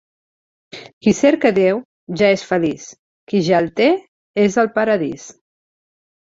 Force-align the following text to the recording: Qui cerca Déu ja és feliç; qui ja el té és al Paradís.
Qui 1.05 1.13
cerca 1.17 1.51
Déu 1.57 1.83
ja 2.23 2.31
és 2.37 2.47
feliç; 2.53 2.87
qui 3.29 3.45
ja 3.51 3.61
el 3.67 3.71
té 3.83 3.93
és 4.49 4.61
al 4.67 4.75
Paradís. 4.81 5.31